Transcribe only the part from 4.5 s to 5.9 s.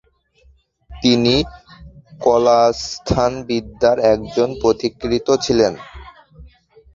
পথিকৃৎ ছিলেন।